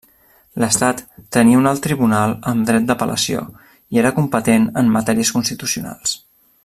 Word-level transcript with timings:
L'estat 0.61 1.01
tenia 1.35 1.59
un 1.59 1.69
alt 1.71 1.83
tribunal 1.87 2.33
amb 2.53 2.65
dret 2.69 2.87
d'apel·lació, 2.87 3.45
i 3.97 4.03
era 4.05 4.13
competent 4.17 4.67
en 4.83 4.91
matèries 4.97 5.33
constitucionals. 5.37 6.17